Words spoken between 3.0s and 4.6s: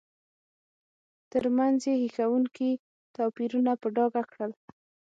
توپیرونه په ډاګه کړل.